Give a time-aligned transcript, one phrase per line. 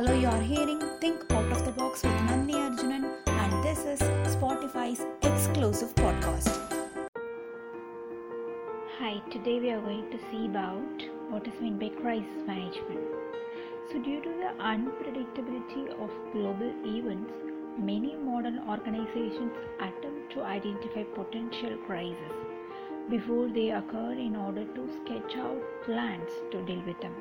[0.00, 4.00] Hello, you are hearing Think Out of the Box with Nandini Arjunan, and this is
[4.34, 6.48] Spotify's exclusive podcast.
[8.98, 13.04] Hi, today we are going to see about what is meant by crisis management.
[13.92, 17.34] So, due to the unpredictability of global events,
[17.76, 22.36] many modern organizations attempt to identify potential crises
[23.10, 27.14] before they occur in order to sketch out plans to deal with them.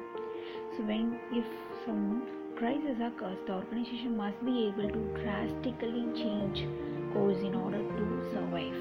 [0.78, 1.46] So, when if
[1.86, 2.24] some
[2.60, 6.68] crisis occurs, the organization must be able to drastically change
[7.14, 8.76] course in order to survive.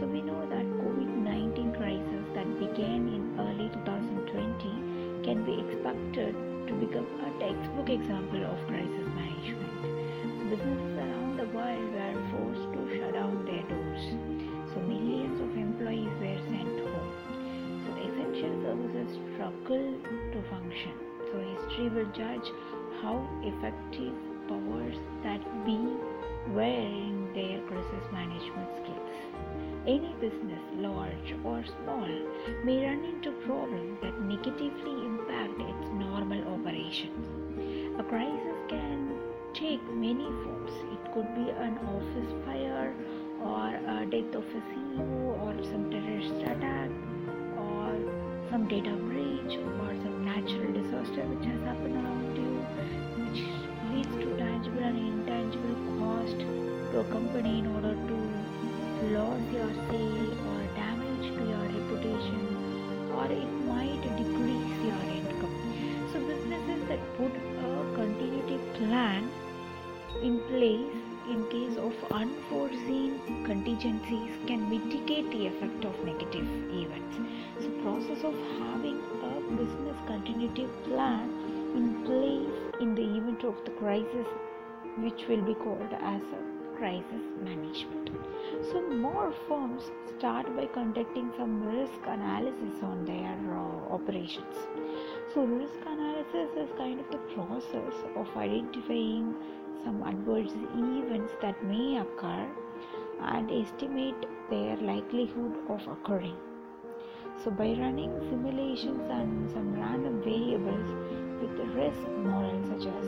[0.00, 6.32] So, we know that COVID 19 crisis that began in early 2020 can be expected
[6.32, 9.84] to become a textbook example of crisis management.
[10.24, 14.04] So, businesses around the world were forced to shut down their doors.
[14.72, 17.12] So, millions of employees were sent home.
[17.84, 20.96] So, essential services struggled to function.
[21.28, 22.48] So, history will judge
[23.02, 24.14] how effective
[24.48, 25.78] powers that be
[26.52, 28.98] were in their crisis management skills.
[29.86, 32.08] Any business, large or small,
[32.64, 37.26] may run into problems that negatively impact its normal operations.
[37.98, 39.14] A crisis can
[39.54, 40.72] take many forms.
[40.92, 42.94] It could be an office fire,
[43.42, 46.90] or a death of a CEO, or some terrorist attack,
[47.56, 47.96] or
[48.50, 52.52] some data breach, or some natural disaster which has happened around you,
[53.18, 53.40] which
[53.90, 56.38] leads to tangible and intangible cost
[56.90, 58.18] to a company in order to
[59.14, 62.42] lose your sale or damage to your reputation
[63.16, 65.56] or it might decrease your income.
[66.12, 67.32] So businesses that put
[67.64, 69.30] a continuity plan
[70.22, 77.16] in place in case of unforeseen contingencies can mitigate the effect of negative events.
[77.60, 81.28] So process of having a business continuity plan
[81.76, 84.26] in place in the event of the crisis
[84.98, 88.10] which will be called as a crisis management.
[88.70, 94.56] So, more firms start by conducting some risk analysis on their uh, operations.
[95.34, 99.34] So, risk analysis is kind of the process of identifying
[99.84, 102.48] some adverse events that may occur
[103.20, 106.38] and estimate their likelihood of occurring.
[107.44, 110.90] So, by running simulations and some random variables
[111.42, 113.04] with the risk models such as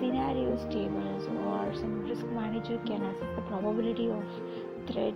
[0.00, 4.24] scenarios tables or some risk manager can assess the probability of
[4.90, 5.14] threat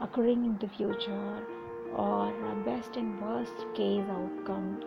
[0.00, 1.42] occurring in the future
[1.96, 2.32] or
[2.64, 4.80] best and worst case outcome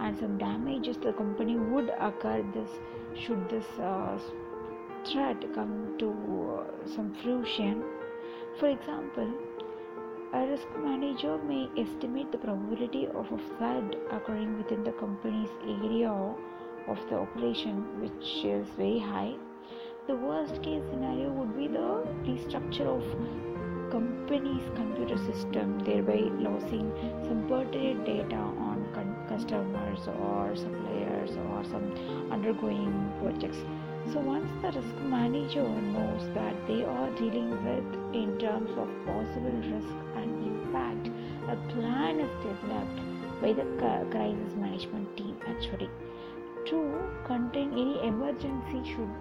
[0.00, 2.70] and some damages the company would occur this
[3.22, 4.18] should this uh,
[5.04, 7.82] threat come to uh, some fruition
[8.58, 9.32] for example
[10.32, 16.08] a risk manager may estimate the probability of a flood occurring within the company's area
[16.86, 19.34] of the operation, which is very high.
[20.06, 26.92] The worst case scenario would be the restructure of company's computer system, thereby losing
[27.24, 28.36] some pertinent data
[29.30, 31.86] customers or suppliers or some
[32.30, 33.58] undergoing projects.
[34.12, 39.58] So once the risk manager knows that they are dealing with in terms of possible
[39.72, 41.10] risk and impact,
[41.48, 43.00] a plan is developed
[43.40, 43.66] by the
[44.10, 45.90] crisis management team actually
[46.66, 46.78] to
[47.24, 49.14] contain any emergency should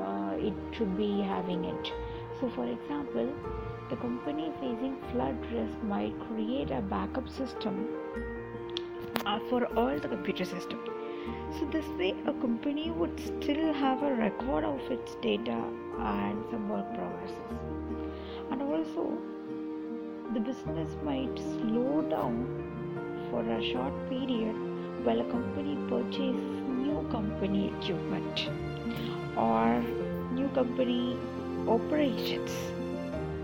[0.00, 1.92] uh, it should be having it.
[2.40, 3.32] So for example,
[3.90, 7.86] the company facing flood risk might create a backup system
[9.48, 10.88] for all the computer systems
[11.58, 15.62] so, this way, a company would still have a record of its data
[15.98, 17.36] and some work progresses.
[18.50, 19.18] And also,
[20.34, 22.36] the business might slow down
[23.30, 24.56] for a short period
[25.04, 28.48] while a company purchases new company equipment
[29.36, 29.80] or
[30.32, 31.16] new company
[31.68, 32.50] operations.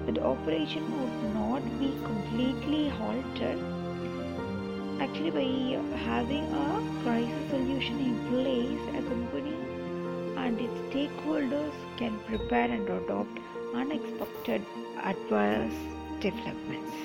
[0.06, 3.77] The operation would not be completely halted
[5.00, 9.56] actually by having a crisis solution in place a company
[10.44, 13.38] and its stakeholders can prepare and adopt
[13.74, 14.64] unexpected
[15.02, 15.78] adverse
[16.20, 16.96] developments.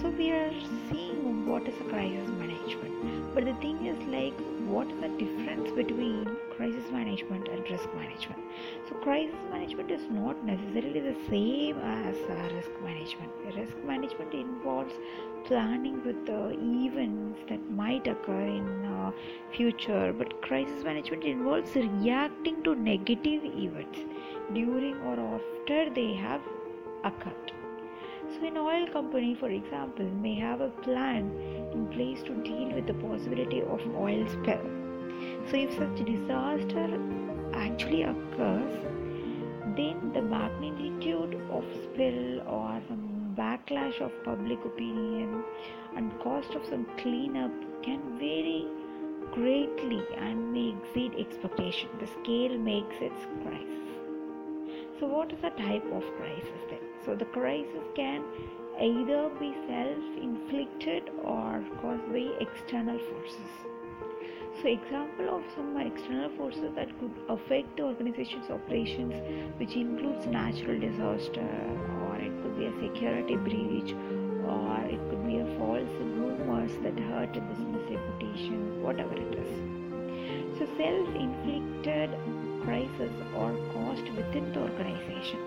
[0.00, 0.52] So we are
[0.90, 4.36] seeing what is a crisis management but the thing is like
[4.66, 8.40] what is the difference between crisis management and risk management?
[8.88, 13.30] So crisis management is not necessarily the same as uh, risk management.
[13.54, 14.94] Risk management involves
[15.44, 16.56] planning with the
[16.86, 19.12] events that might occur in uh,
[19.54, 20.14] future.
[20.16, 23.98] But crisis management involves reacting to negative events
[24.54, 26.40] during or after they have
[27.04, 27.45] occurred
[28.46, 31.30] an oil company, for example, may have a plan
[31.72, 34.66] in place to deal with the possibility of an oil spill.
[35.50, 36.88] So, if such a disaster
[37.54, 38.78] actually occurs,
[39.76, 45.44] then the magnitude of spill or some backlash of public opinion
[45.96, 47.52] and cost of some cleanup
[47.82, 48.66] can vary
[49.32, 51.88] greatly and may exceed expectation.
[52.00, 53.95] The scale makes its crisis.
[54.98, 56.80] So, what is the type of crisis then?
[57.04, 58.24] So, the crisis can
[58.80, 63.52] either be self inflicted or caused by external forces.
[64.62, 69.12] So, example of some external forces that could affect the organization's operations,
[69.58, 71.46] which includes natural disaster,
[72.00, 73.92] or it could be a security breach,
[74.48, 80.58] or it could be a false rumors that hurt a business reputation, whatever it is.
[80.58, 81.06] So, self
[82.66, 85.40] crisis or cost within the organization,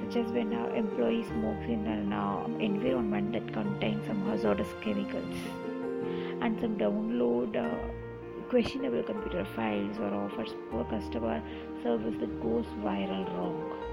[0.00, 5.38] such as when an employee smokes in an uh, environment that contains some hazardous chemicals
[6.42, 7.76] and some download uh,
[8.50, 11.42] questionable computer files or offers poor customer
[11.82, 13.87] service that goes viral wrong.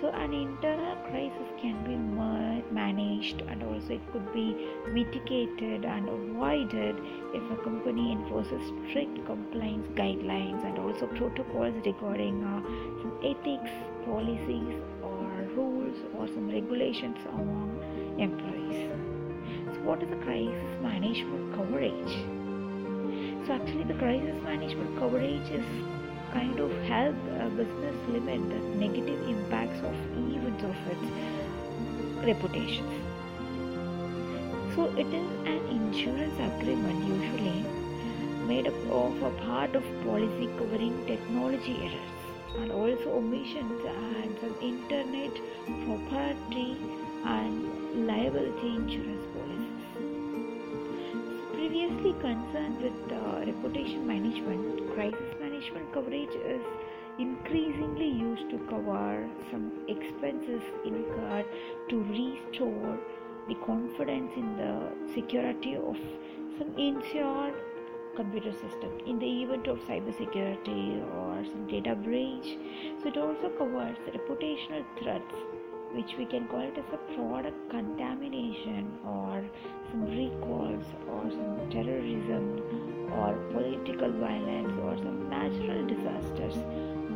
[0.00, 1.96] So, an internal crisis can be
[2.72, 4.54] managed and also it could be
[4.92, 6.94] mitigated and avoided
[7.34, 12.62] if a company enforces strict compliance guidelines and also protocols regarding uh,
[13.02, 13.70] some ethics,
[14.04, 17.74] policies, or rules or some regulations among
[18.20, 18.88] employees.
[19.74, 22.14] So, what is the crisis management coverage?
[23.48, 25.64] So, actually, the crisis management coverage is
[26.32, 33.04] kind of help a business limit the negative impacts of events of its reputations.
[34.74, 37.64] So it is an insurance agreement usually
[38.46, 42.18] made up of a part of policy covering technology errors
[42.60, 45.34] and also omissions and some internet
[45.84, 46.76] property
[47.24, 49.78] and liability insurance policies.
[51.52, 56.62] Previously concerned with uh, reputation management, crisis management coverage is
[57.18, 61.46] increasingly used to cover some expenses incurred
[61.88, 62.96] to restore
[63.48, 65.96] the confidence in the security of
[66.58, 67.54] some insured
[68.14, 72.56] computer system in the event of cybersecurity or some data breach.
[73.02, 75.34] So it also covers reputational threats
[75.92, 79.42] which we can call it as a product contamination or
[79.90, 82.62] some recalls or some terrorism
[83.12, 86.56] or political violence or some natural disasters,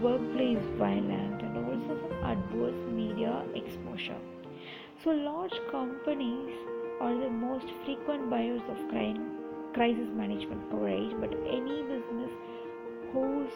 [0.02, 4.20] workplace violence, and also some adverse media exposure.
[5.04, 6.54] So, large companies
[7.00, 8.76] are the most frequent buyers of
[9.74, 12.30] crisis management coverage, but any business
[13.12, 13.50] whose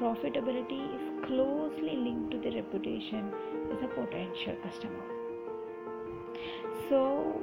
[0.00, 3.32] profitability is closely linked to the reputation
[3.70, 5.04] is a potential customer.
[6.88, 7.40] So,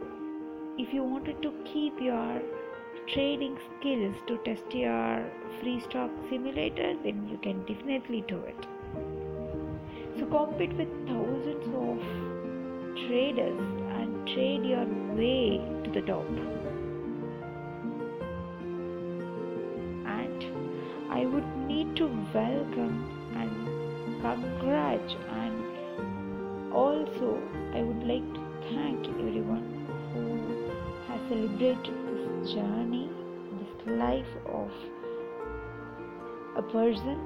[0.78, 2.42] if you wanted to keep your
[3.14, 5.26] trading skills to test your
[5.60, 8.68] free stock simulator, then you can definitely do it.
[10.20, 12.00] So, compete with thousands of
[13.08, 13.60] traders
[14.00, 16.28] and trade your way to the top.
[20.18, 20.44] And
[21.12, 22.98] I would need to welcome
[23.36, 25.78] and congratulate and
[26.74, 27.42] also,
[27.74, 29.66] I would like to thank everyone
[30.14, 30.26] who
[31.08, 32.07] has celebrated
[32.54, 33.10] journey,
[33.60, 34.72] this life of
[36.58, 37.18] a person,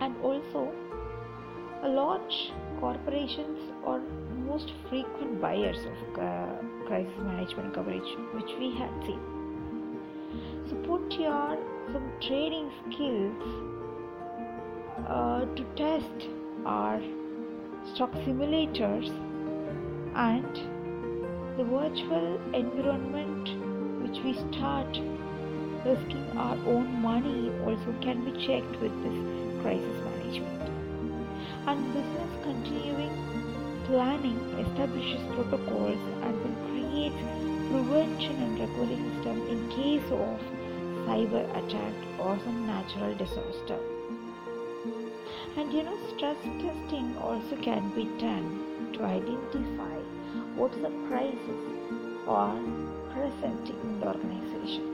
[0.00, 0.72] and also
[1.82, 4.00] a large corporations are
[4.46, 6.46] most frequent buyers of uh,
[6.86, 9.20] crisis management coverage, which we had seen.
[10.68, 11.56] So put your
[11.92, 13.42] some trading skills
[15.08, 16.28] uh, to test
[16.64, 17.00] our
[17.94, 19.08] stock simulators
[20.14, 20.79] and
[21.56, 23.48] the virtual environment
[24.02, 25.00] which we start
[25.84, 29.18] risking our own money also can be checked with this
[29.62, 30.70] crisis management.
[31.66, 33.14] And business continuing
[33.86, 37.22] planning establishes protocols and then creates
[37.70, 40.40] prevention and recovery system in case of
[41.06, 43.78] cyber attack or some natural disaster.
[45.56, 49.99] And you know, stress testing also can be done to identify
[50.56, 50.72] what
[51.08, 51.62] crisis
[52.26, 52.54] or
[53.12, 54.90] present in the organization.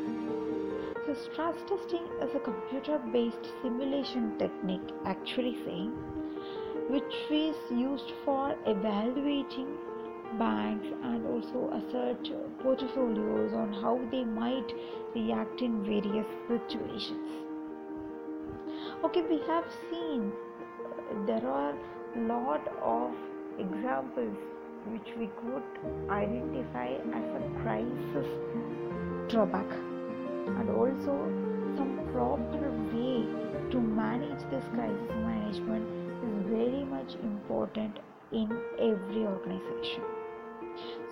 [1.06, 5.92] So, stress testing is a computer based simulation technique, actually saying,
[6.90, 9.76] which is used for evaluating
[10.38, 12.18] banks and also asset
[12.62, 14.72] portfolios on how they might
[15.14, 17.46] react in various situations.
[19.04, 21.75] Okay, we have seen uh, there are
[22.16, 23.12] lot of
[23.58, 24.36] examples
[24.93, 25.62] which we could
[26.11, 28.28] identify as a crisis
[29.28, 29.71] drawback.
[30.47, 31.14] And also
[31.76, 33.26] some proper way
[33.71, 35.87] to manage this crisis management
[36.25, 37.99] is very much important
[38.33, 40.02] in every organization.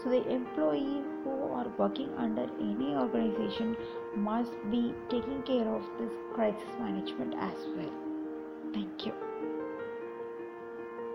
[0.03, 3.77] So the employee who are working under any organization
[4.15, 7.93] must be taking care of this crisis management as well.
[8.73, 9.54] Thank you